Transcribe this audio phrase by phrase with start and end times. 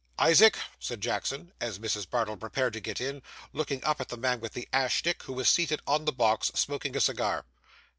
[0.17, 2.09] 'Isaac,' said Jackson, as Mrs.
[2.09, 3.21] Bardell prepared to get in,
[3.53, 6.47] looking up at the man with the ash stick, who was seated on the box,
[6.55, 7.45] smoking a cigar.